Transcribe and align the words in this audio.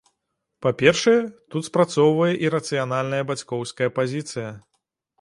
Па-першае, 0.65 1.13
тут 1.57 1.69
спрацоўвае 1.69 2.31
і 2.47 2.53
рацыянальная 2.57 3.23
бацькоўская 3.31 3.89
пазіцыя. 4.03 4.49